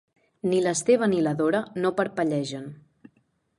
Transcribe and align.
Ni 0.51 0.61
l'Esteve 0.67 1.09
ni 1.11 1.19
la 1.27 1.35
Dora 1.43 1.61
no 1.85 1.93
parpellegen. 2.01 2.67